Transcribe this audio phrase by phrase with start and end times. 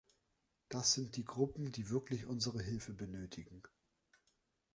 [0.69, 3.61] Das sind die Gruppen, die wirklich unsere Hilfe benötigen.